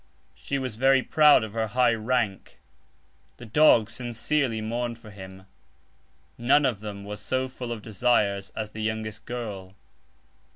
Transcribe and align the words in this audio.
She 0.33 0.57
was 0.57 0.77
very 0.77 1.03
proud 1.03 1.43
of 1.43 1.53
her 1.53 1.67
high 1.67 1.93
rank. 1.93 2.59
The 3.37 3.45
dog 3.45 3.87
sincerely 3.91 4.59
mourned 4.59 4.97
for 4.97 5.11
him. 5.11 5.45
None 6.39 6.65
of 6.65 6.79
them 6.79 7.03
was 7.03 7.21
so 7.21 7.47
full 7.47 7.71
of 7.71 7.83
desires 7.83 8.49
as 8.55 8.71
the 8.71 8.81
youngest 8.81 9.25
girl. 9.25 9.75